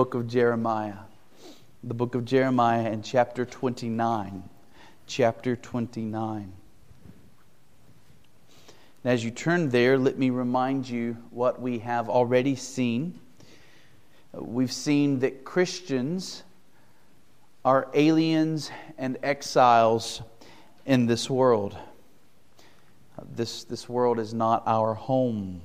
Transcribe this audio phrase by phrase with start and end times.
[0.00, 0.96] book of Jeremiah.
[1.84, 4.48] The book of Jeremiah in chapter 29.
[5.06, 6.52] Chapter 29.
[9.04, 13.20] And as you turn there, let me remind you what we have already seen.
[14.32, 16.44] We've seen that Christians
[17.62, 20.22] are aliens and exiles
[20.86, 21.76] in this world.
[23.36, 25.60] This, this world is not our home.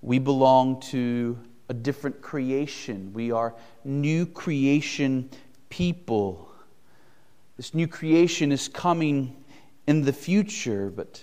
[0.00, 1.36] We belong to
[1.70, 3.12] a different creation.
[3.14, 5.30] We are new creation
[5.68, 6.50] people.
[7.56, 9.36] This new creation is coming
[9.86, 11.22] in the future, but,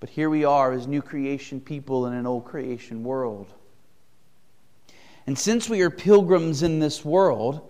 [0.00, 3.50] but here we are as new creation people in an old creation world.
[5.26, 7.66] And since we are pilgrims in this world,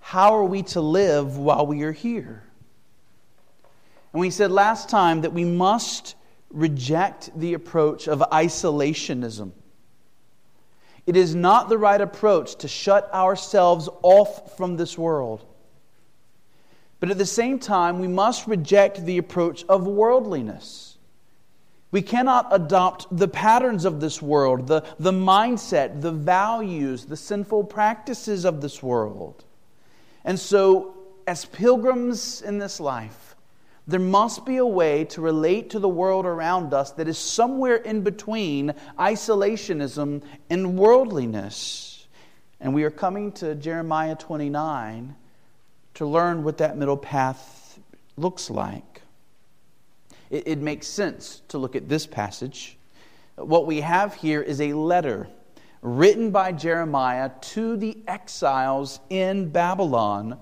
[0.00, 2.42] how are we to live while we are here?
[4.12, 6.16] And we said last time that we must
[6.50, 9.52] reject the approach of isolationism.
[11.06, 15.44] It is not the right approach to shut ourselves off from this world.
[17.00, 20.96] But at the same time, we must reject the approach of worldliness.
[21.90, 27.64] We cannot adopt the patterns of this world, the, the mindset, the values, the sinful
[27.64, 29.44] practices of this world.
[30.24, 30.94] And so,
[31.26, 33.33] as pilgrims in this life,
[33.86, 37.76] there must be a way to relate to the world around us that is somewhere
[37.76, 42.06] in between isolationism and worldliness.
[42.60, 45.14] And we are coming to Jeremiah 29
[45.94, 47.78] to learn what that middle path
[48.16, 49.02] looks like.
[50.30, 52.78] It, it makes sense to look at this passage.
[53.36, 55.28] What we have here is a letter
[55.82, 60.38] written by Jeremiah to the exiles in Babylon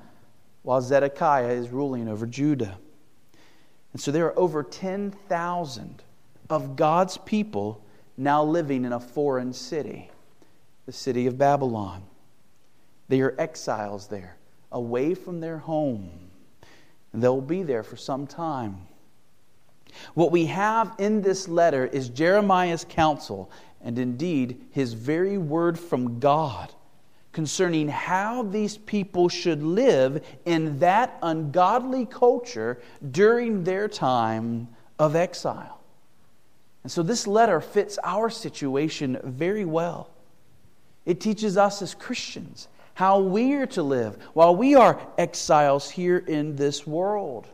[0.62, 2.78] while Zedekiah is ruling over Judah.
[3.92, 6.02] And so there are over 10,000
[6.48, 7.84] of God's people
[8.16, 10.10] now living in a foreign city,
[10.86, 12.02] the city of Babylon.
[13.08, 14.36] They are exiles there,
[14.70, 16.10] away from their home.
[17.12, 18.78] And they'll be there for some time.
[20.14, 23.50] What we have in this letter is Jeremiah's counsel,
[23.82, 26.72] and indeed his very word from God
[27.32, 35.80] concerning how these people should live in that ungodly culture during their time of exile.
[36.82, 40.10] And so this letter fits our situation very well.
[41.06, 46.18] It teaches us as Christians how we are to live while we are exiles here
[46.18, 47.48] in this world.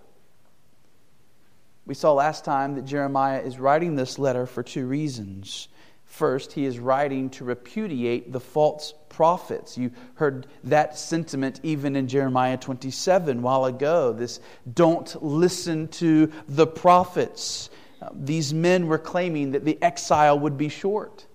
[1.87, 5.69] We saw last time that Jeremiah is writing this letter for two reasons.
[6.09, 9.77] First, he is writing to repudiate the false prophets.
[9.77, 14.15] You heard that sentiment even in Jeremiah 27 while ago.
[14.15, 14.41] This
[14.73, 17.69] don't listen to the prophets.
[18.01, 21.27] Uh, these men were claiming that the exile would be short.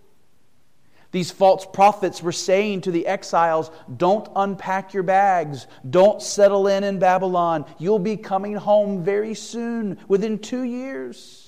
[1.11, 5.67] These false prophets were saying to the exiles, Don't unpack your bags.
[5.87, 7.65] Don't settle in in Babylon.
[7.77, 11.42] You'll be coming home very soon, within two years.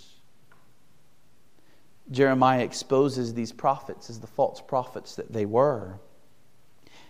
[2.11, 5.99] Jeremiah exposes these prophets as the false prophets that they were.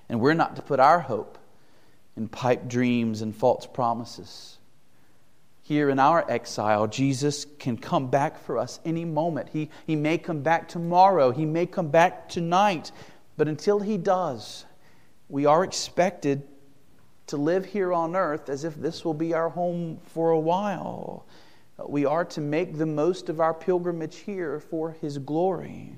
[0.07, 1.37] And we're not to put our hope
[2.15, 4.57] in pipe dreams and false promises.
[5.63, 9.49] Here in our exile, Jesus can come back for us any moment.
[9.49, 12.91] He, he may come back tomorrow, He may come back tonight.
[13.35, 14.65] But until He does,
[15.27, 16.43] we are expected
[17.27, 21.25] to live here on earth as if this will be our home for a while.
[21.77, 25.93] We are to make the most of our pilgrimage here for His glory.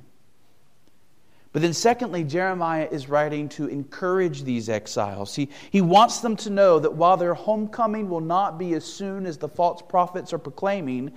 [1.53, 5.35] But then, secondly, Jeremiah is writing to encourage these exiles.
[5.35, 9.25] He, he wants them to know that while their homecoming will not be as soon
[9.25, 11.13] as the false prophets are proclaiming,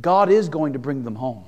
[0.00, 1.44] God is going to bring them home.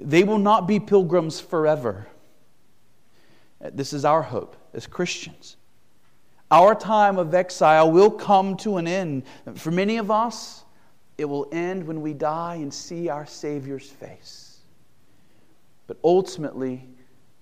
[0.00, 2.06] They will not be pilgrims forever.
[3.60, 5.56] This is our hope as Christians.
[6.50, 9.22] Our time of exile will come to an end.
[9.54, 10.59] For many of us,
[11.20, 14.60] it will end when we die and see our Savior's face.
[15.86, 16.88] But ultimately,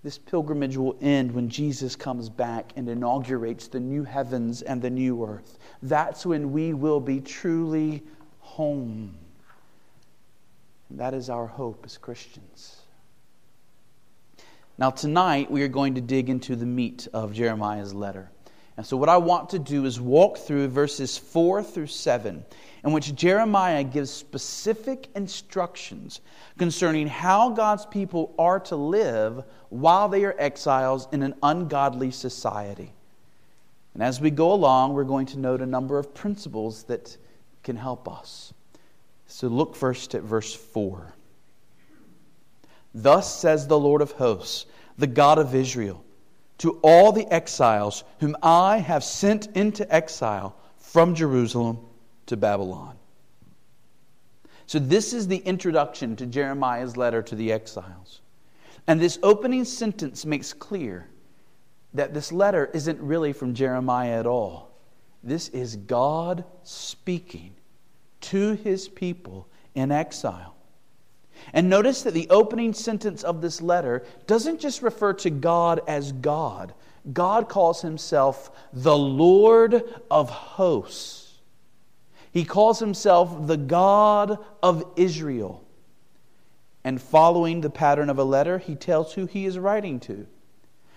[0.03, 4.91] this pilgrimage will end when Jesus comes back and inaugurates the new heavens and the
[4.91, 5.61] new earth.
[5.81, 8.03] That's when we will be truly
[8.41, 9.17] home.
[10.91, 12.83] And that is our hope as Christians.
[14.77, 18.29] Now, tonight, we are going to dig into the meat of Jeremiah's letter.
[18.79, 22.45] And so, what I want to do is walk through verses 4 through 7
[22.85, 26.21] in which Jeremiah gives specific instructions
[26.59, 32.93] concerning how God's people are to live while they are exiles in an ungodly society.
[33.95, 37.17] And as we go along, we're going to note a number of principles that
[37.65, 38.55] can help us.
[39.27, 41.15] So look first at verse 4.
[42.95, 44.67] Thus says the Lord of hosts
[44.97, 46.05] the God of Israel,
[46.59, 51.79] to all the exiles whom I have sent into exile from Jerusalem
[52.27, 52.97] to Babylon.
[54.67, 58.21] So, this is the introduction to Jeremiah's letter to the exiles.
[58.87, 61.09] And this opening sentence makes clear
[61.95, 64.71] that this letter isn't really from Jeremiah at all.
[65.23, 67.55] This is God speaking
[68.21, 70.55] to his people in exile.
[71.53, 76.13] And notice that the opening sentence of this letter doesn't just refer to God as
[76.13, 76.75] God,
[77.13, 81.39] God calls himself the Lord of hosts.
[82.33, 85.65] He calls himself the God of Israel.
[86.85, 90.27] And following the pattern of a letter, he tells who he is writing to.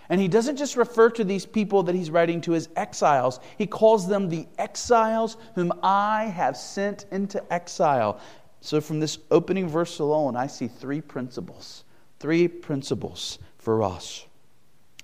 [0.10, 3.66] And he doesn't just refer to these people that he's writing to as exiles, he
[3.66, 8.20] calls them the exiles whom I have sent into exile.
[8.62, 11.84] So, from this opening verse alone, I see three principles.
[12.19, 14.25] Three principles for us.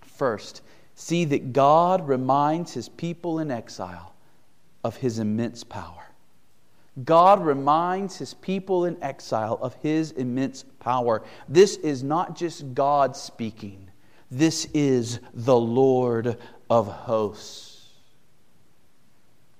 [0.04, 0.62] First,
[0.94, 4.14] see that God reminds his people in exile
[4.84, 6.04] of his immense power.
[7.04, 11.24] God reminds his people in exile of his immense power.
[11.48, 13.90] This is not just God speaking,
[14.30, 16.38] this is the Lord
[16.70, 17.86] of hosts.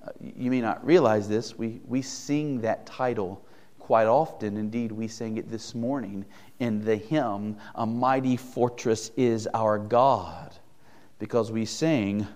[0.04, 1.58] Uh, you may not realize this.
[1.58, 3.46] We, we sing that title
[3.88, 4.58] quite often.
[4.58, 6.26] Indeed, we sang it this morning
[6.60, 10.54] in the hymn, A Mighty Fortress is Our God,
[11.20, 12.28] because we sing,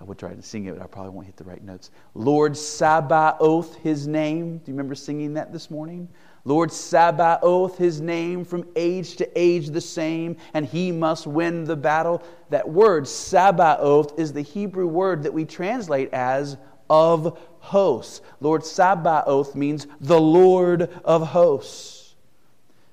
[0.00, 1.92] I would try to sing it, but I probably won't hit the right notes.
[2.14, 4.58] Lord Sabaoth, his name.
[4.58, 6.08] Do you remember singing that this morning?
[6.44, 11.76] Lord Sabaoth, his name from age to age the same, and he must win the
[11.76, 12.24] battle.
[12.48, 16.56] That word, Sabaoth, is the Hebrew word that we translate as
[16.88, 18.20] of hosts.
[18.40, 22.00] Lord Sabaoth means the Lord of hosts.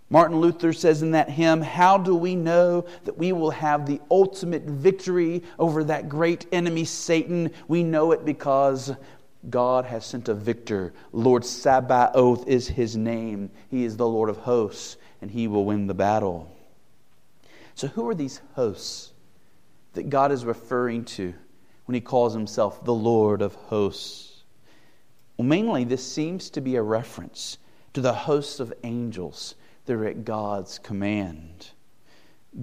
[0.10, 4.00] Martin Luther says in that hymn, How do we know that we will have the
[4.10, 7.52] ultimate victory over that great enemy, Satan?
[7.68, 8.94] We know it because
[9.50, 10.94] God has sent a victor.
[11.12, 13.50] Lord Sabaoth is his name.
[13.70, 16.56] He is the Lord of hosts, and he will win the battle.
[17.76, 19.12] So, who are these hosts
[19.94, 21.34] that God is referring to
[21.86, 24.27] when he calls himself the Lord of hosts?
[25.38, 27.60] Well, mainly, this seems to be a reference
[27.94, 29.56] to the hosts of angels
[29.86, 31.70] that are at God's command.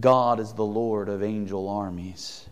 [0.00, 2.48] God is the Lord of angel armies.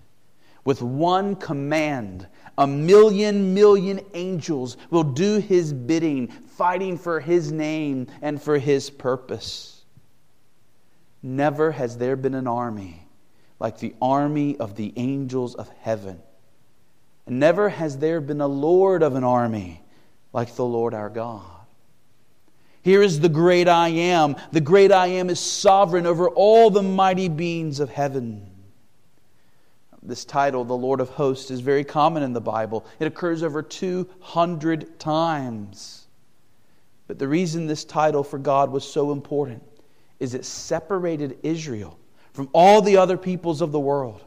[0.65, 8.07] With one command, a million, million angels will do his bidding, fighting for his name
[8.21, 9.85] and for his purpose.
[11.21, 13.03] Never has there been an army
[13.59, 16.21] like the army of the angels of heaven.
[17.27, 19.82] And never has there been a Lord of an army
[20.33, 21.43] like the Lord our God.
[22.83, 24.37] Here is the great I am.
[24.51, 28.49] The great I am is sovereign over all the mighty beings of heaven.
[30.03, 32.85] This title, the Lord of Hosts, is very common in the Bible.
[32.99, 36.09] It occurs over 200 times.
[37.07, 39.63] But the reason this title for God was so important
[40.19, 41.99] is it separated Israel
[42.33, 44.23] from all the other peoples of the world.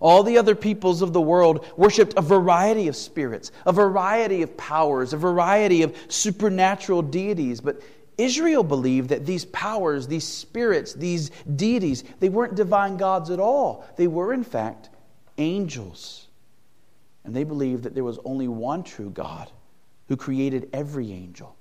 [0.00, 4.56] All the other peoples of the world worshiped a variety of spirits, a variety of
[4.56, 7.60] powers, a variety of supernatural deities.
[7.60, 7.82] But
[8.16, 13.84] Israel believed that these powers, these spirits, these deities, they weren't divine gods at all.
[13.96, 14.90] They were, in fact,
[15.36, 16.26] angels.
[17.24, 19.50] And they believed that there was only one true God
[20.08, 21.56] who created every angel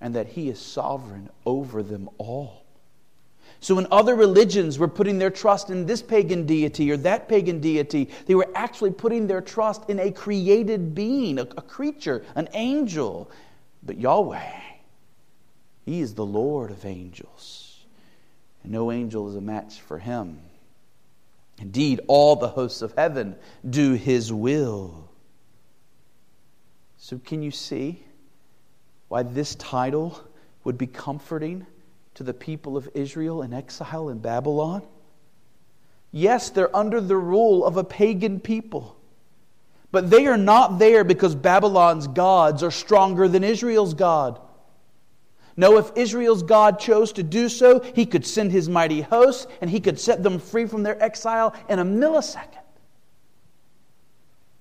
[0.00, 2.59] and that he is sovereign over them all.
[3.60, 7.60] So when other religions were putting their trust in this pagan deity or that pagan
[7.60, 12.48] deity, they were actually putting their trust in a created being, a, a creature, an
[12.54, 13.30] angel.
[13.82, 14.60] But Yahweh,
[15.84, 17.84] He is the Lord of angels.
[18.62, 20.40] And no angel is a match for Him.
[21.58, 23.36] Indeed, all the hosts of heaven
[23.68, 25.10] do His will.
[26.96, 28.02] So, can you see
[29.08, 30.18] why this title
[30.64, 31.66] would be comforting?
[32.20, 34.82] To the people of Israel in exile in Babylon?
[36.12, 38.94] Yes, they're under the rule of a pagan people.
[39.90, 44.38] But they are not there because Babylon's gods are stronger than Israel's God.
[45.56, 49.70] No, if Israel's God chose to do so, he could send his mighty hosts and
[49.70, 52.60] he could set them free from their exile in a millisecond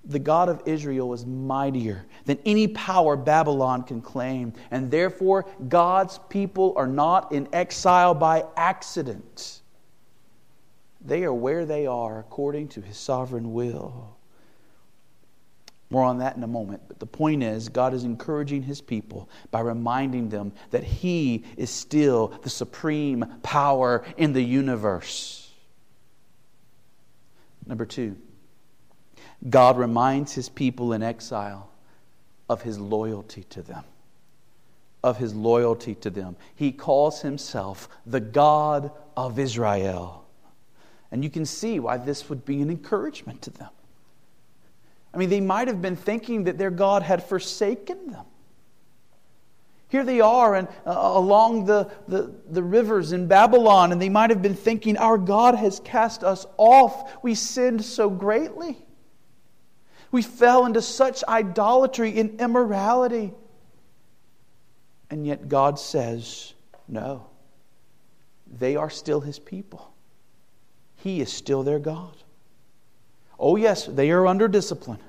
[0.10, 4.54] the God of Israel is mightier than any power Babylon can claim.
[4.72, 9.62] And therefore, God's people are not in exile by accident.
[11.00, 14.18] They are where they are according to his sovereign will.
[15.92, 16.82] More on that in a moment.
[16.88, 21.70] But the point is, God is encouraging his people by reminding them that he is
[21.70, 25.52] still the supreme power in the universe.
[27.66, 28.18] Number two,
[29.48, 31.70] God reminds his people in exile
[32.50, 33.84] of his loyalty to them.
[35.04, 36.36] Of his loyalty to them.
[36.56, 40.26] He calls himself the God of Israel.
[41.12, 43.70] And you can see why this would be an encouragement to them.
[45.14, 48.26] I mean, they might have been thinking that their God had forsaken them.
[49.88, 54.30] Here they are and, uh, along the, the, the rivers in Babylon, and they might
[54.30, 57.24] have been thinking, Our God has cast us off.
[57.24, 58.78] We sinned so greatly.
[60.12, 63.34] We fell into such idolatry and immorality.
[65.10, 66.54] And yet God says,
[66.88, 67.28] No,
[68.48, 69.94] they are still His people.
[70.98, 72.16] He is still their God.
[73.40, 75.00] Oh, yes, they are under discipline.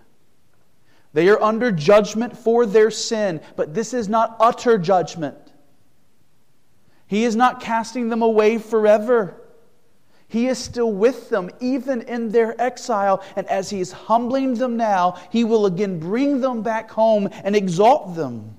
[1.13, 5.37] They are under judgment for their sin, but this is not utter judgment.
[7.09, 9.40] He is not casting them away forever.
[10.31, 13.21] He is still with them, even in their exile.
[13.35, 17.57] And as He is humbling them now, He will again bring them back home and
[17.57, 18.57] exalt them.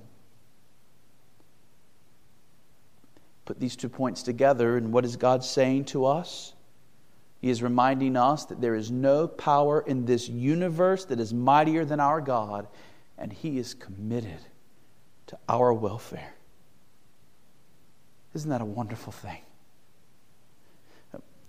[3.45, 6.51] Put these two points together, and what is God saying to us?
[7.39, 11.85] He is reminding us that there is no power in this universe that is mightier
[11.85, 12.67] than our God,
[13.17, 14.39] and He is committed
[15.27, 16.33] to our welfare.
[18.33, 19.39] Isn't that a wonderful thing?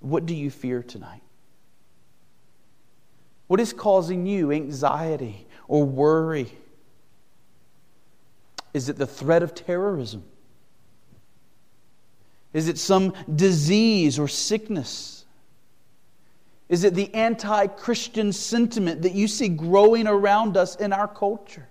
[0.02, 1.22] What do you fear tonight?
[3.46, 6.52] What is causing you anxiety or worry?
[8.74, 10.24] Is it the threat of terrorism?
[12.52, 15.24] Is it some disease or sickness?
[16.68, 21.68] Is it the anti Christian sentiment that you see growing around us in our culture?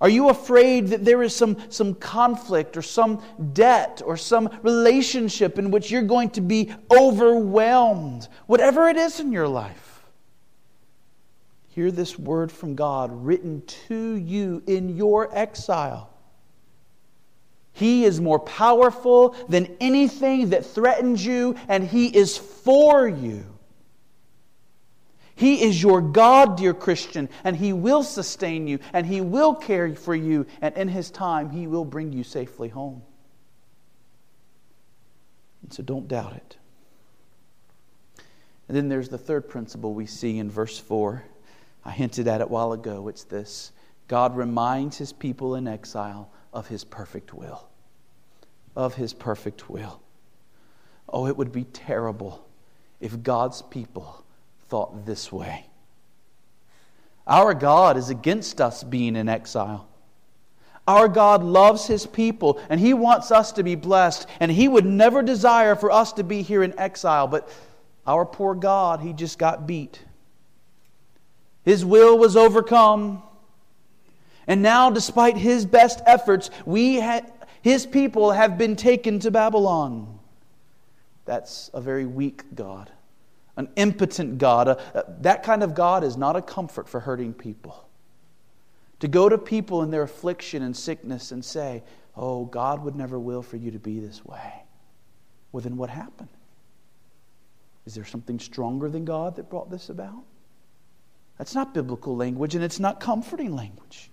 [0.00, 3.22] Are you afraid that there is some, some conflict or some
[3.54, 8.28] debt or some relationship in which you're going to be overwhelmed?
[8.46, 10.04] Whatever it is in your life.
[11.68, 16.10] Hear this word from God written to you in your exile.
[17.72, 23.44] He is more powerful than anything that threatens you, and He is for you.
[25.36, 29.94] He is your God, dear Christian, and He will sustain you, and He will care
[29.94, 33.02] for you, and in His time, He will bring you safely home.
[35.62, 36.56] And so don't doubt it.
[38.68, 41.22] And then there's the third principle we see in verse 4.
[41.84, 43.06] I hinted at it a while ago.
[43.06, 43.70] It's this
[44.08, 47.68] God reminds His people in exile of his perfect will.
[48.74, 50.00] Of his perfect will.
[51.06, 52.48] Oh, it would be terrible
[52.98, 54.24] if God's people
[54.68, 55.66] thought this way.
[57.26, 59.88] Our God is against us being in exile.
[60.86, 64.86] Our God loves his people and he wants us to be blessed, and he would
[64.86, 67.26] never desire for us to be here in exile.
[67.26, 67.48] But
[68.06, 70.00] our poor God, he just got beat.
[71.64, 73.22] His will was overcome.
[74.46, 77.32] And now, despite his best efforts, we had,
[77.62, 80.20] his people have been taken to Babylon.
[81.24, 82.92] That's a very weak God,
[83.56, 84.68] an impotent God.
[84.68, 87.88] A, a, that kind of God is not a comfort for hurting people.
[89.00, 91.82] To go to people in their affliction and sickness and say,
[92.16, 94.52] Oh, God would never will for you to be this way.
[95.52, 96.30] Well, then what happened?
[97.84, 100.24] Is there something stronger than God that brought this about?
[101.38, 104.10] That's not biblical language and it's not comforting language.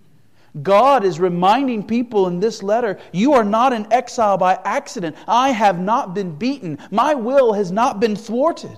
[0.62, 5.16] God is reminding people in this letter you are not in exile by accident.
[5.28, 8.78] I have not been beaten, my will has not been thwarted.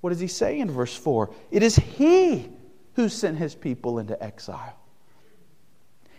[0.00, 1.30] What does he say in verse 4?
[1.50, 2.48] It is he
[2.94, 4.76] who sent his people into exile.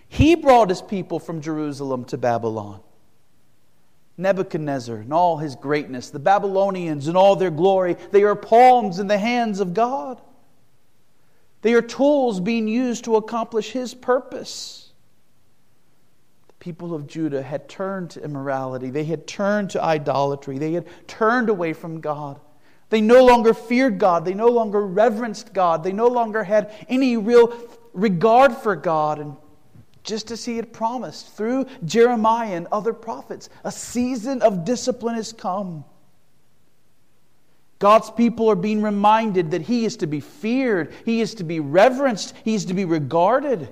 [0.10, 2.82] He brought his people from Jerusalem to Babylon.
[4.18, 9.08] Nebuchadnezzar and all his greatness, the Babylonians and all their glory, they are palms in
[9.08, 10.20] the hands of God.
[11.62, 14.94] They are tools being used to accomplish His purpose.
[16.48, 20.88] The people of Judah had turned to immorality, they had turned to idolatry, they had
[21.08, 22.40] turned away from God.
[22.89, 27.17] They no longer feared God, they no longer reverenced God, they no longer had any
[27.17, 27.53] real
[27.94, 29.20] regard for God.
[29.20, 29.36] And
[30.03, 35.34] just as He had promised through Jeremiah and other prophets, a season of discipline has
[35.34, 35.84] come.
[37.79, 41.60] God's people are being reminded that He is to be feared, He is to be
[41.60, 43.67] reverenced, He is to be regarded.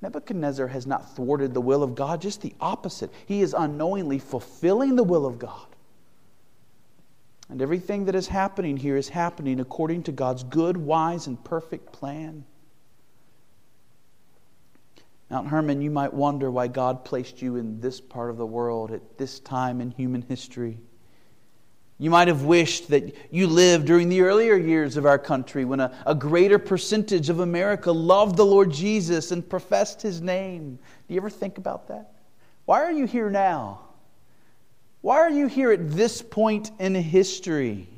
[0.00, 3.10] Nebuchadnezzar has not thwarted the will of God, just the opposite.
[3.26, 5.67] He is unknowingly fulfilling the will of God.
[7.50, 11.92] And everything that is happening here is happening according to God's good, wise, and perfect
[11.92, 12.44] plan.
[15.30, 18.90] Mount Hermon, you might wonder why God placed you in this part of the world
[18.90, 20.78] at this time in human history.
[21.98, 25.80] You might have wished that you lived during the earlier years of our country when
[25.80, 30.78] a, a, greater percentage of America loved the Lord Jesus and professed his name.
[31.08, 32.12] Do you ever think about that?
[32.66, 33.87] Why are you here now?
[35.08, 37.88] Why are you here at this point in history?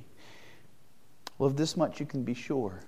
[1.39, 2.85] Well, of this much you can be sure.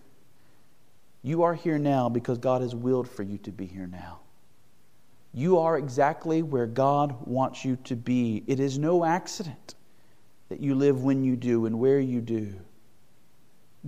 [1.25, 4.21] You are here now because God has willed for you to be here now.
[5.35, 8.45] You are exactly where God wants you to be.
[8.47, 9.75] It is no accident
[10.51, 12.55] that you live when you do and where you do.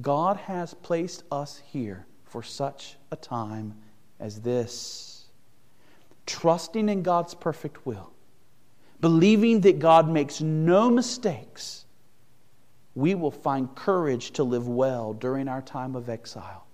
[0.01, 3.73] God has placed us here for such a time
[4.19, 5.27] as this.
[6.27, 8.14] Trusting in God's perfect will,
[9.05, 11.85] believing that God makes no mistakes,
[12.95, 16.67] we will find courage to live well during our time of exile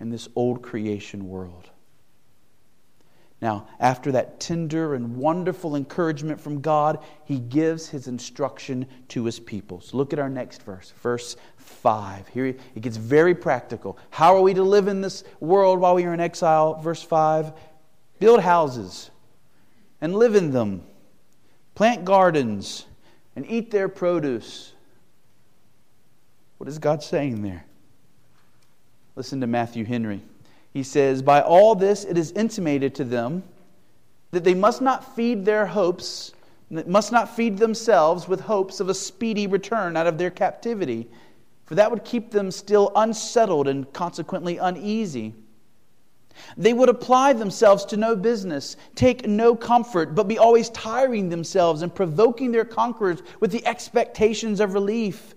[0.00, 1.70] in this old creation world.
[3.40, 9.38] Now, after that tender and wonderful encouragement from God, he gives his instruction to his
[9.38, 9.80] people.
[9.80, 12.26] So look at our next verse, verse 5.
[12.26, 13.96] Here it gets very practical.
[14.10, 16.80] How are we to live in this world while we are in exile?
[16.80, 17.52] Verse 5
[18.18, 19.12] Build houses
[20.00, 20.82] and live in them,
[21.74, 22.86] plant gardens
[23.36, 24.72] and eat their produce.
[26.58, 27.64] What is God saying there?
[29.16, 30.20] Listen to Matthew Henry.
[30.72, 33.42] He says, By all this it is intimated to them
[34.30, 36.32] that they must not feed their hopes,
[36.70, 41.08] must not feed themselves with hopes of a speedy return out of their captivity,
[41.64, 45.34] for that would keep them still unsettled and consequently uneasy.
[46.56, 51.82] They would apply themselves to no business, take no comfort, but be always tiring themselves
[51.82, 55.34] and provoking their conquerors with the expectations of relief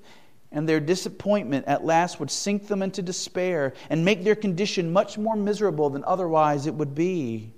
[0.52, 5.18] and their disappointment at last would sink them into despair and make their condition much
[5.18, 7.52] more miserable than otherwise it would be.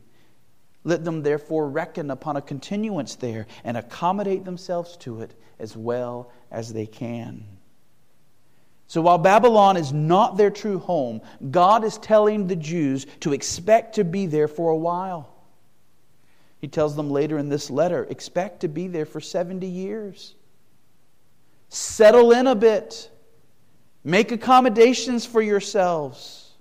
[0.84, 6.32] Let them therefore reckon upon a continuance there and accommodate themselves to it as well
[6.52, 7.55] as they can.
[8.88, 13.96] So while Babylon is not their true home, God is telling the Jews to expect
[13.96, 15.34] to be there for a while.
[16.60, 20.36] He tells them later in this letter expect to be there for 70 years.
[21.70, 23.10] Settle in a bit.
[24.04, 26.52] Make accommodations for yourselves.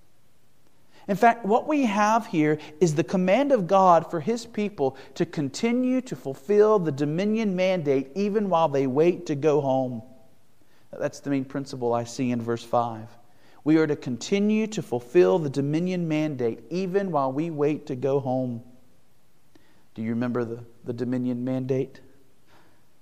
[1.07, 5.27] In fact, what we have here is the command of God for His people to
[5.27, 10.03] continue to fulfill the dominion mandate even while they wait to go home.
[10.99, 13.09] That's the main principle I see in verse 5.
[13.65, 18.21] We are to continue to fulfill the dominion mandate even while we wait to go
[18.21, 18.63] home.
[19.95, 22.01] Do you remember the, the dominion mandate?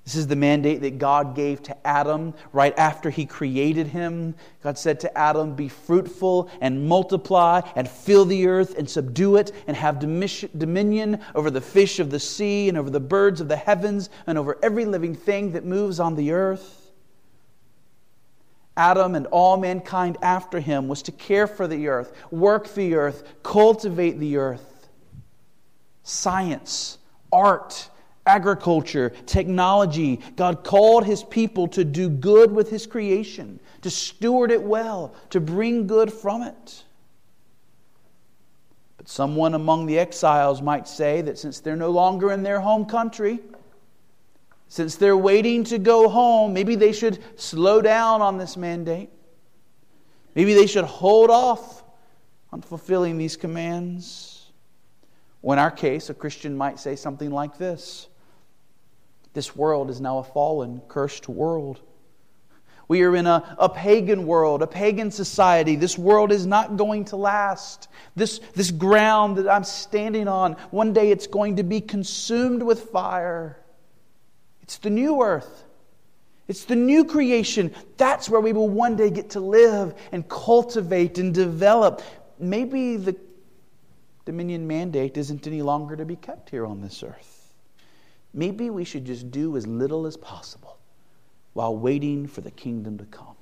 [0.05, 4.35] This is the mandate that God gave to Adam right after he created him.
[4.63, 9.53] God said to Adam, Be fruitful and multiply and fill the earth and subdue it
[9.69, 13.57] and have dominion over the fish of the sea and over the birds of the
[13.57, 16.82] heavens and over every living thing that moves on the earth.
[18.77, 23.25] Adam and all mankind after him was to care for the earth, work the earth,
[23.43, 24.89] cultivate the earth.
[26.05, 26.99] Science,
[27.33, 27.91] art,
[28.27, 30.21] agriculture, technology.
[30.37, 35.41] God called his people to do good with his creation, to steward it well, to
[35.41, 36.85] bring good from it.
[38.97, 42.87] But someone among the exiles might say that since they're no longer in their home
[42.87, 43.41] country,
[44.73, 49.11] since they're waiting to go home, maybe they should slow down on this mandate.
[50.35, 51.85] Maybe they should hold off
[52.51, 54.51] on fulfilling these commands.
[55.43, 58.09] Well, in our case, a Christian might say something like this
[59.35, 61.79] this world is now a fallen, cursed world.
[62.89, 65.77] We are in a, a pagan world, a pagan society.
[65.77, 67.89] This world is not going to last.
[68.17, 72.85] This, this ground that I'm standing on, one day it's going to be consumed with
[72.85, 73.62] fire.
[74.63, 75.65] It's the new earth.
[76.49, 77.75] It's the new creation.
[77.97, 82.03] That's where we will one day get to live and cultivate and develop.
[82.39, 83.17] Maybe the
[84.25, 87.55] dominion mandate isn't any longer to be kept here on this earth.
[88.35, 90.79] Maybe we should just do as little as possible
[91.53, 93.37] while waiting for the kingdom to come.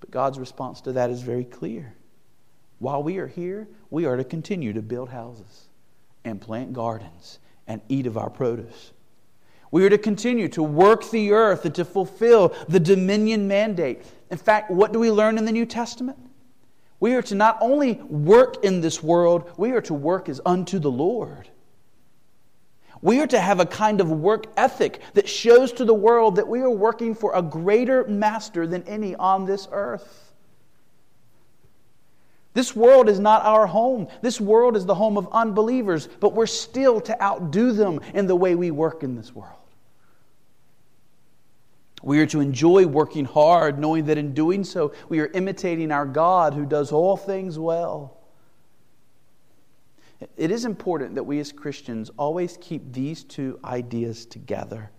[0.00, 1.94] But God's response to that is very clear.
[2.78, 5.68] While we are here, we are to continue to build houses
[6.24, 8.92] and plant gardens and eat of our produce.
[9.72, 14.02] We are to continue to work the earth and to fulfill the dominion mandate.
[14.30, 16.18] In fact, what do we learn in the New Testament?
[17.00, 20.78] We are to not only work in this world, we are to work as unto
[20.78, 21.48] the Lord.
[23.00, 26.46] We are to have a kind of work ethic that shows to the world that
[26.46, 30.34] we are working for a greater master than any on this earth.
[32.52, 34.06] This world is not our home.
[34.20, 38.36] This world is the home of unbelievers, but we're still to outdo them in the
[38.36, 39.61] way we work in this world.
[42.02, 46.06] We are to enjoy working hard, knowing that in doing so, we are imitating our
[46.06, 48.18] God who does all things well.
[50.36, 54.90] It is important that we as Christians always keep these two ideas together.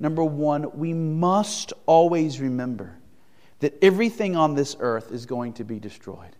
[0.00, 2.96] Number one, we must always remember
[3.60, 6.36] that everything on this earth is going to be destroyed.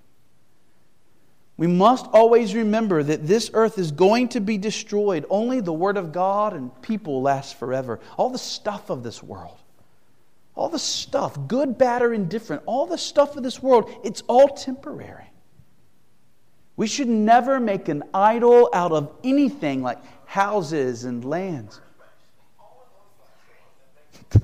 [1.57, 5.27] We must always remember that this earth is going to be destroyed.
[5.29, 7.99] Only the Word of God and people last forever.
[8.17, 9.59] All the stuff of this world,
[10.59, 14.49] all the stuff, good, bad, or indifferent, all the stuff of this world, it's all
[14.49, 15.31] temporary.
[16.77, 21.81] We should never make an idol out of anything like houses and lands.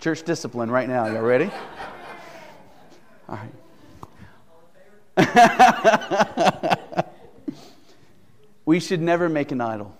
[0.00, 1.06] Church discipline right now.
[1.06, 1.50] Y'all ready?
[3.26, 3.50] All right.
[8.70, 9.92] we should never make an idol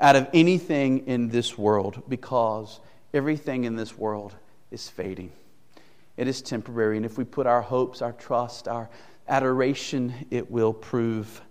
[0.00, 2.80] out of anything in this world because
[3.12, 4.34] everything in this world
[4.70, 5.30] is fading.
[6.16, 6.96] It is temporary.
[6.96, 8.88] And if we put our hopes, our trust, our
[9.28, 11.42] adoration, it will prove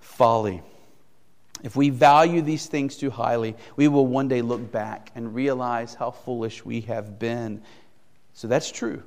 [0.00, 0.62] folly.
[1.62, 5.92] If we value these things too highly, we will one day look back and realize
[5.92, 7.60] how foolish we have been.
[8.32, 9.02] So that's true.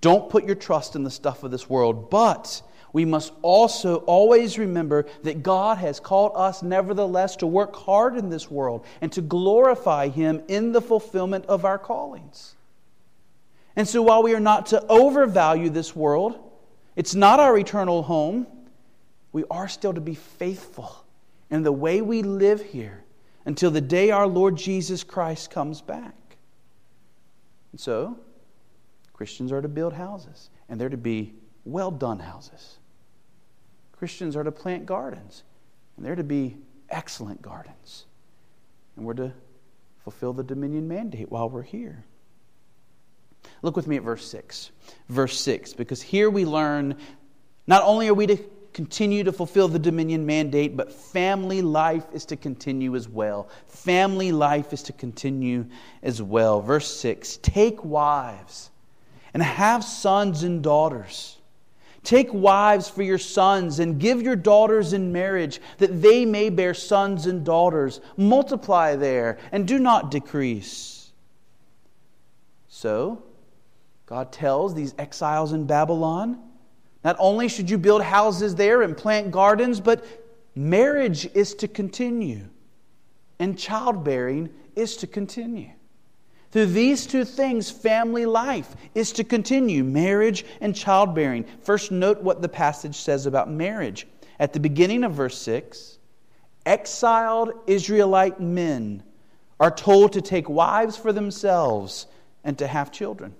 [0.00, 4.58] Don't put your trust in the stuff of this world, but we must also always
[4.58, 9.20] remember that God has called us, nevertheless, to work hard in this world and to
[9.20, 12.54] glorify Him in the fulfillment of our callings.
[13.76, 16.38] And so, while we are not to overvalue this world,
[16.96, 18.46] it's not our eternal home,
[19.32, 21.04] we are still to be faithful
[21.50, 23.04] in the way we live here
[23.44, 26.14] until the day our Lord Jesus Christ comes back.
[27.72, 28.18] And so,
[29.12, 31.34] Christians are to build houses, and they're to be
[31.72, 32.78] well done houses.
[33.92, 35.42] Christians are to plant gardens,
[35.96, 36.56] and they're to be
[36.88, 38.06] excellent gardens.
[38.96, 39.32] And we're to
[40.02, 42.04] fulfill the dominion mandate while we're here.
[43.62, 44.70] Look with me at verse 6.
[45.08, 46.96] Verse 6, because here we learn
[47.66, 48.38] not only are we to
[48.72, 53.48] continue to fulfill the dominion mandate, but family life is to continue as well.
[53.66, 55.66] Family life is to continue
[56.02, 56.60] as well.
[56.60, 58.70] Verse 6 Take wives
[59.34, 61.37] and have sons and daughters
[62.04, 66.74] Take wives for your sons and give your daughters in marriage, that they may bear
[66.74, 68.00] sons and daughters.
[68.16, 71.10] Multiply there and do not decrease.
[72.68, 73.22] So,
[74.06, 76.38] God tells these exiles in Babylon
[77.04, 80.04] not only should you build houses there and plant gardens, but
[80.54, 82.48] marriage is to continue,
[83.38, 85.70] and childbearing is to continue.
[86.50, 91.44] Through these two things, family life is to continue marriage and childbearing.
[91.62, 94.06] First, note what the passage says about marriage.
[94.40, 95.98] At the beginning of verse 6,
[96.64, 99.02] exiled Israelite men
[99.60, 102.06] are told to take wives for themselves
[102.44, 103.34] and to have children.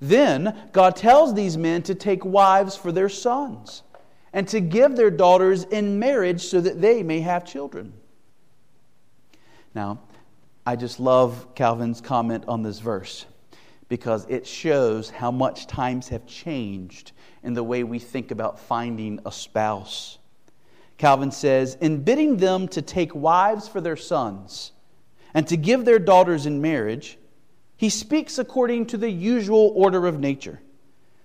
[0.00, 3.82] Then, God tells these men to take wives for their sons
[4.32, 7.92] and to give their daughters in marriage so that they may have children.
[9.74, 10.00] Now,
[10.64, 13.26] I just love Calvin's comment on this verse
[13.88, 19.18] because it shows how much times have changed in the way we think about finding
[19.26, 20.18] a spouse.
[20.98, 24.70] Calvin says, In bidding them to take wives for their sons
[25.34, 27.18] and to give their daughters in marriage,
[27.76, 30.60] he speaks according to the usual order of nature.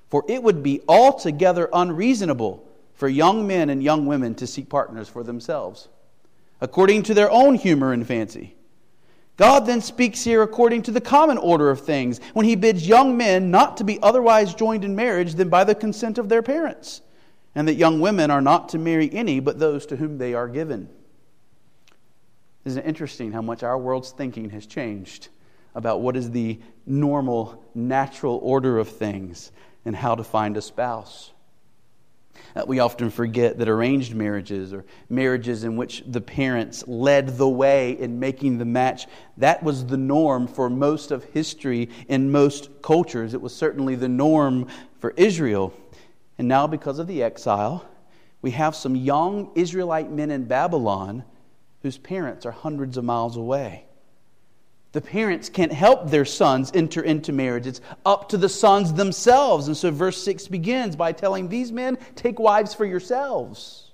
[0.10, 5.08] For it would be altogether unreasonable for young men and young women to seek partners
[5.08, 5.90] for themselves,
[6.60, 8.57] according to their own humor and fancy
[9.38, 13.16] God then speaks here according to the common order of things when he bids young
[13.16, 17.02] men not to be otherwise joined in marriage than by the consent of their parents,
[17.54, 20.48] and that young women are not to marry any but those to whom they are
[20.48, 20.90] given.
[22.66, 25.30] Isn't it interesting how much our world's thinking has changed
[25.76, 29.52] about what is the normal, natural order of things
[29.86, 31.32] and how to find a spouse?
[32.56, 37.48] Uh, we often forget that arranged marriages or marriages in which the parents led the
[37.48, 42.70] way in making the match, that was the norm for most of history in most
[42.82, 43.34] cultures.
[43.34, 44.68] It was certainly the norm
[45.00, 45.74] for Israel.
[46.38, 47.86] And now, because of the exile,
[48.42, 51.24] we have some young Israelite men in Babylon
[51.82, 53.87] whose parents are hundreds of miles away.
[54.94, 57.68] The parents can't help their sons enter into marriage.
[57.68, 59.68] It's up to the sons themselves.
[59.68, 63.92] And so verse 6 begins by telling these men, Take wives for yourselves.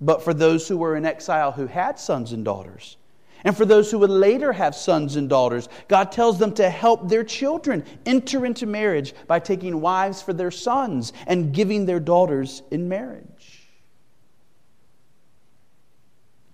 [0.00, 2.96] But for those who were in exile who had sons and daughters,
[3.44, 7.08] and for those who would later have sons and daughters, God tells them to help
[7.08, 12.62] their children enter into marriage by taking wives for their sons and giving their daughters
[12.70, 13.68] in marriage.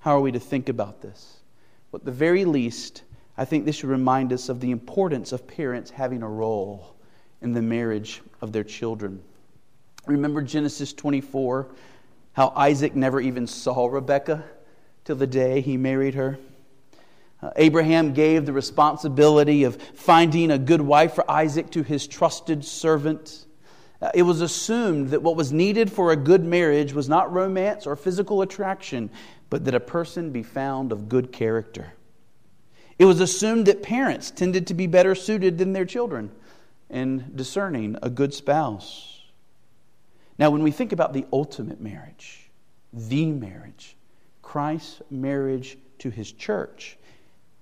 [0.00, 1.39] How are we to think about this?
[1.92, 3.02] At the very least,
[3.36, 6.94] I think this should remind us of the importance of parents having a role
[7.42, 9.22] in the marriage of their children.
[10.06, 11.68] Remember Genesis 24,
[12.32, 14.44] how Isaac never even saw Rebekah
[15.04, 16.38] till the day he married her?
[17.42, 22.64] Uh, Abraham gave the responsibility of finding a good wife for Isaac to his trusted
[22.64, 23.46] servant.
[24.00, 27.86] Uh, it was assumed that what was needed for a good marriage was not romance
[27.86, 29.10] or physical attraction,
[29.50, 31.92] but that a person be found of good character.
[32.98, 36.30] It was assumed that parents tended to be better suited than their children
[36.88, 39.22] in discerning a good spouse.
[40.38, 42.50] Now, when we think about the ultimate marriage,
[42.92, 43.96] the marriage,
[44.42, 46.98] Christ's marriage to his church,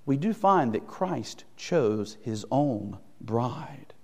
[0.06, 3.94] we do find that Christ chose his own bride.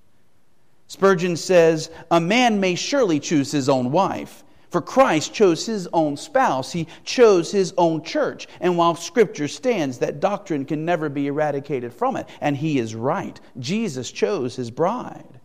[0.87, 4.44] Spurgeon says, A man may surely choose his own wife,
[4.75, 6.73] for Christ chose his own spouse.
[6.73, 8.49] He chose his own church.
[8.61, 12.29] And while Scripture stands, that doctrine can never be eradicated from it.
[12.41, 13.41] And he is right.
[13.61, 15.39] Jesus chose his bride.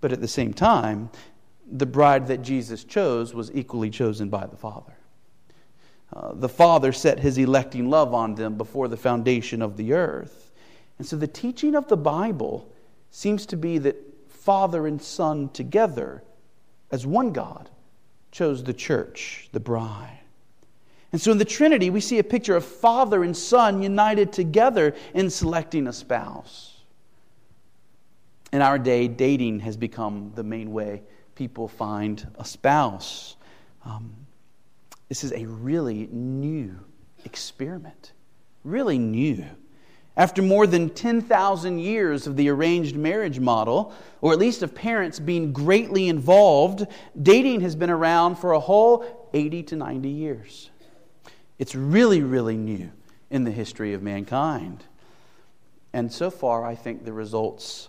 [0.00, 1.10] But at the same time,
[1.70, 4.96] the bride that Jesus chose was equally chosen by the Father.
[6.12, 10.50] Uh, the Father set his electing love on them before the foundation of the earth.
[10.98, 12.68] And so the teaching of the Bible
[13.12, 13.94] seems to be that
[14.28, 16.24] Father and Son together,
[16.90, 17.70] as one God,
[18.30, 20.18] chose the church, the bride.
[21.12, 24.94] And so in the Trinity, we see a picture of Father and Son united together
[25.14, 26.76] in selecting a spouse.
[28.52, 31.02] In our day, dating has become the main way
[31.34, 33.36] people find a spouse.
[33.84, 34.12] Um,
[35.08, 36.78] this is a really new
[37.24, 38.12] experiment,
[38.64, 39.44] really new.
[40.18, 45.20] After more than 10,000 years of the arranged marriage model, or at least of parents
[45.20, 46.84] being greatly involved,
[47.22, 50.70] dating has been around for a whole 80 to 90 years.
[51.60, 52.90] It's really, really new
[53.30, 54.82] in the history of mankind.
[55.92, 57.88] And so far, I think the results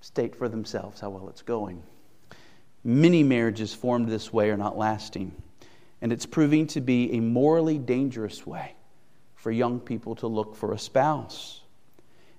[0.00, 1.82] state for themselves how well it's going.
[2.82, 5.34] Many marriages formed this way are not lasting,
[6.00, 8.74] and it's proving to be a morally dangerous way
[9.44, 11.60] for young people to look for a spouse.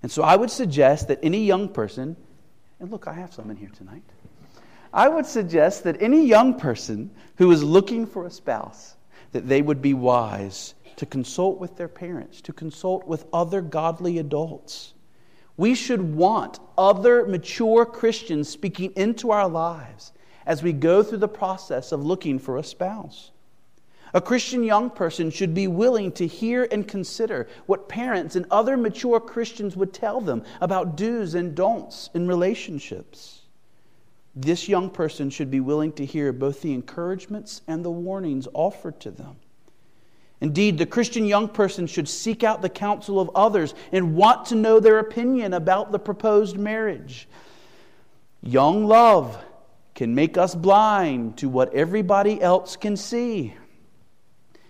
[0.01, 2.17] And so I would suggest that any young person,
[2.79, 4.01] and look, I have some in here tonight.
[4.91, 8.95] I would suggest that any young person who is looking for a spouse,
[9.33, 14.17] that they would be wise to consult with their parents, to consult with other godly
[14.17, 14.95] adults.
[15.57, 20.11] We should want other mature Christians speaking into our lives
[20.43, 23.29] as we go through the process of looking for a spouse.
[24.15, 28.77] A Christian young person should be willing to hear and consider what parents and other
[28.77, 33.41] mature Christians would tell them about do's and don'ts in relationships.
[34.33, 39.01] This young person should be willing to hear both the encouragements and the warnings offered
[39.01, 39.35] to them.
[40.39, 44.55] Indeed, the Christian young person should seek out the counsel of others and want to
[44.55, 47.27] know their opinion about the proposed marriage.
[48.41, 49.37] Young love
[49.93, 53.53] can make us blind to what everybody else can see.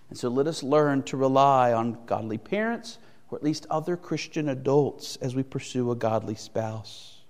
[0.09, 2.97] And so let us learn to rely on godly parents
[3.29, 7.21] or at least other Christian adults as we pursue a godly spouse.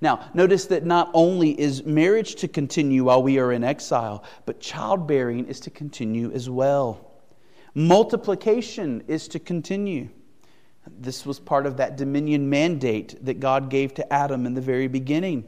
[0.00, 4.60] Now, notice that not only is marriage to continue while we are in exile, but
[4.60, 7.12] childbearing is to continue as well.
[7.74, 10.08] Multiplication is to continue.
[10.86, 14.88] This was part of that dominion mandate that God gave to Adam in the very
[14.88, 15.44] beginning.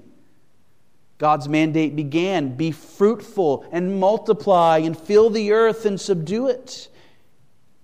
[1.19, 6.89] God's mandate began be fruitful and multiply and fill the earth and subdue it.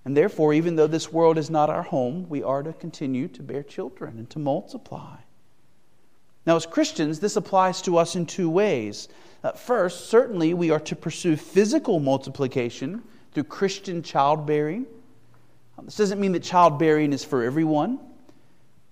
[0.05, 3.43] And therefore, even though this world is not our home, we are to continue to
[3.43, 5.17] bear children and to multiply.
[6.47, 9.09] Now, as Christians, this applies to us in two ways.
[9.43, 14.87] Uh, first, certainly we are to pursue physical multiplication through Christian childbearing.
[15.83, 17.99] This doesn't mean that childbearing is for everyone.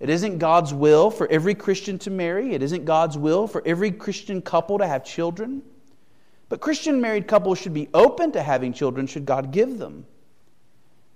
[0.03, 2.53] It isn't God's will for every Christian to marry.
[2.53, 5.61] It isn't God's will for every Christian couple to have children.
[6.49, 10.05] But Christian married couples should be open to having children should God give them.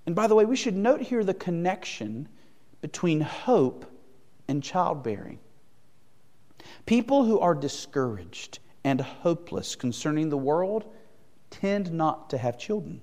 [0.05, 2.29] And by the way, we should note here the connection
[2.79, 3.85] between hope
[4.47, 5.39] and childbearing.
[6.85, 10.85] People who are discouraged and hopeless concerning the world
[11.49, 13.01] tend not to have children.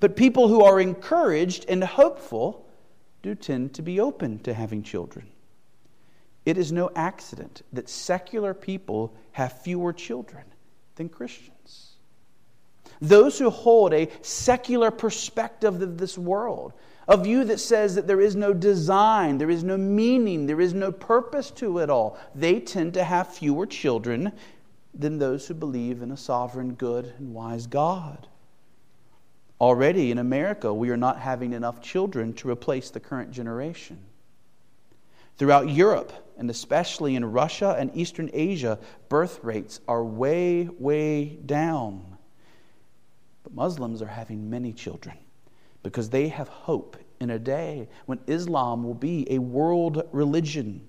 [0.00, 2.64] But people who are encouraged and hopeful
[3.22, 5.28] do tend to be open to having children.
[6.46, 10.44] It is no accident that secular people have fewer children
[10.96, 11.92] than Christians.
[13.00, 16.72] Those who hold a secular perspective of this world,
[17.06, 20.74] a view that says that there is no design, there is no meaning, there is
[20.74, 24.32] no purpose to it all, they tend to have fewer children
[24.94, 28.26] than those who believe in a sovereign, good, and wise God.
[29.60, 33.98] Already in America, we are not having enough children to replace the current generation.
[35.36, 42.18] Throughout Europe, and especially in Russia and Eastern Asia, birth rates are way, way down.
[43.42, 45.16] But Muslims are having many children
[45.82, 50.86] because they have hope in a day when Islam will be a world religion.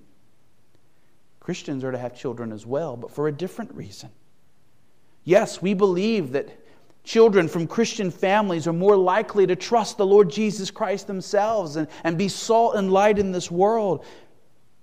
[1.40, 4.10] Christians are to have children as well, but for a different reason.
[5.24, 6.50] Yes, we believe that
[7.04, 11.88] children from Christian families are more likely to trust the Lord Jesus Christ themselves and,
[12.04, 14.06] and be salt and light in this world.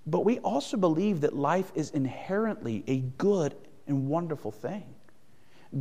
[0.05, 3.55] But we also believe that life is inherently a good
[3.87, 4.85] and wonderful thing.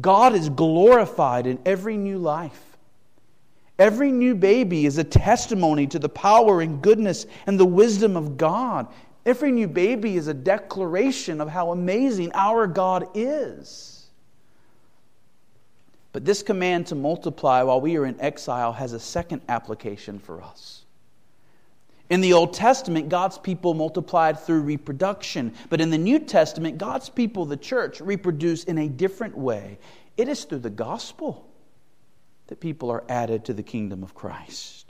[0.00, 2.76] God is glorified in every new life.
[3.78, 8.36] Every new baby is a testimony to the power and goodness and the wisdom of
[8.36, 8.88] God.
[9.24, 14.05] Every new baby is a declaration of how amazing our God is.
[16.16, 20.40] But this command to multiply while we are in exile has a second application for
[20.40, 20.86] us.
[22.08, 25.52] In the Old Testament, God's people multiplied through reproduction.
[25.68, 29.78] But in the New Testament, God's people, the church, reproduce in a different way.
[30.16, 31.46] It is through the gospel
[32.46, 34.85] that people are added to the kingdom of Christ.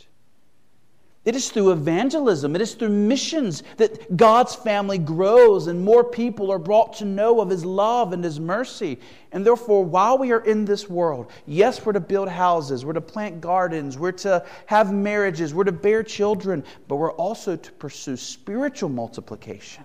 [1.27, 6.53] It is through evangelism, it is through missions that God's family grows and more people
[6.53, 9.01] are brought to know of His love and His mercy.
[9.33, 13.01] And therefore, while we are in this world, yes, we're to build houses, we're to
[13.01, 18.17] plant gardens, we're to have marriages, we're to bear children, but we're also to pursue
[18.17, 19.83] spiritual multiplication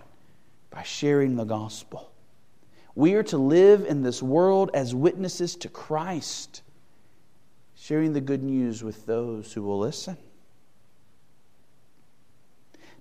[0.70, 2.12] by sharing the gospel.
[2.94, 6.62] We are to live in this world as witnesses to Christ,
[7.76, 10.18] sharing the good news with those who will listen.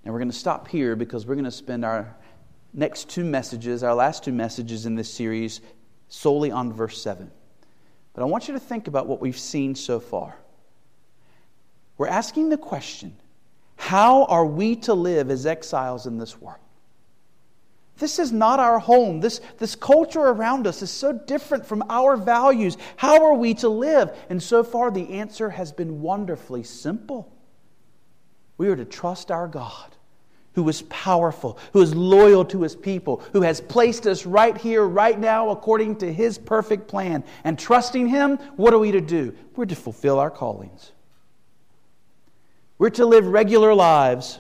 [0.05, 2.17] Now we're going to stop here because we're going to spend our
[2.73, 5.61] next two messages, our last two messages in this series,
[6.09, 7.31] solely on verse 7.
[8.15, 10.37] But I want you to think about what we've seen so far.
[11.99, 13.17] We're asking the question
[13.77, 16.59] how are we to live as exiles in this world?
[17.99, 19.21] This is not our home.
[19.21, 22.77] This, this culture around us is so different from our values.
[22.97, 24.17] How are we to live?
[24.31, 27.31] And so far, the answer has been wonderfully simple.
[28.61, 29.97] We are to trust our God,
[30.53, 34.85] who is powerful, who is loyal to his people, who has placed us right here,
[34.85, 37.25] right now, according to his perfect plan.
[37.43, 39.35] And trusting him, what are we to do?
[39.57, 40.93] We're to fulfill our callings.
[42.77, 44.39] We're to live regular lives.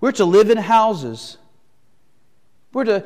[0.00, 1.38] We're to live in houses.
[2.72, 3.04] We're to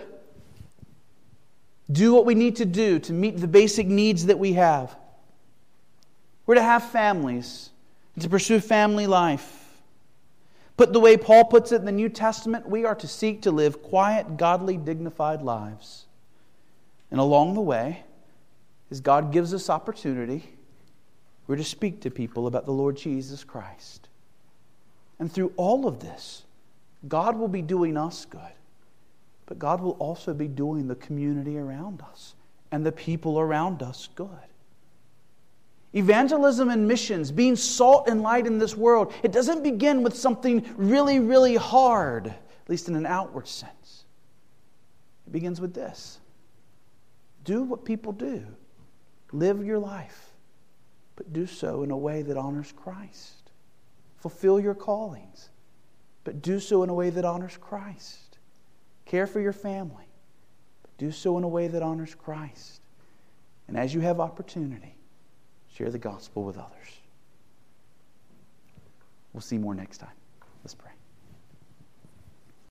[1.93, 4.97] do what we need to do to meet the basic needs that we have.
[6.47, 7.69] We're to have families
[8.19, 9.61] to pursue family life.
[10.77, 13.51] Put the way Paul puts it in the New Testament, we are to seek to
[13.51, 16.07] live quiet, godly, dignified lives.
[17.11, 18.03] And along the way,
[18.91, 20.43] as God gives us opportunity,
[21.47, 24.09] we're to speak to people about the Lord Jesus Christ.
[25.19, 26.45] And through all of this,
[27.09, 28.41] God will be doing us good,
[29.47, 32.35] but God will also be doing the community around us
[32.73, 34.29] and the people around us good.
[35.93, 40.65] Evangelism and missions, being salt and light in this world, it doesn't begin with something
[40.77, 44.05] really, really hard, at least in an outward sense.
[45.27, 46.21] It begins with this
[47.43, 48.47] do what people do,
[49.33, 50.31] live your life,
[51.17, 53.51] but do so in a way that honors Christ.
[54.19, 55.49] Fulfill your callings,
[56.23, 58.39] but do so in a way that honors Christ.
[59.07, 60.07] Care for your family,
[60.83, 62.83] but do so in a way that honors Christ.
[63.67, 64.95] And as you have opportunity,
[65.81, 66.99] Share the gospel with others.
[69.33, 70.20] We'll see more next time.